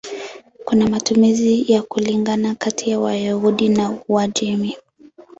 Kuna 0.65 0.89
matumizi 0.89 1.65
ya 1.71 1.81
kulingana 1.83 2.55
kati 2.55 2.89
ya 2.89 2.99
Wayahudi 2.99 3.75
wa 3.77 3.95
Uajemi. 4.07 4.77